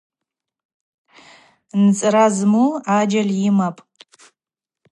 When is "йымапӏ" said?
3.41-3.83